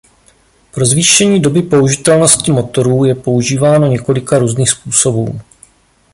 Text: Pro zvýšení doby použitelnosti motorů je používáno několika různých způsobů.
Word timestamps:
Pro 0.71 0.85
zvýšení 0.85 1.39
doby 1.41 1.61
použitelnosti 1.61 2.51
motorů 2.51 3.05
je 3.05 3.15
používáno 3.15 3.87
několika 3.87 4.37
různých 4.37 4.69
způsobů. 4.69 5.39